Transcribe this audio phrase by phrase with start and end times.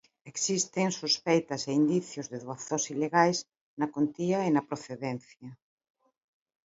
[0.31, 3.37] Existen sospeitas e indicios de doazóns ilegais
[3.79, 5.49] na contía e na procedencia.